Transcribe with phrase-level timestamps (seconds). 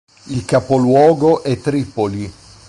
[0.29, 2.33] Il capoluogo è Tripoli.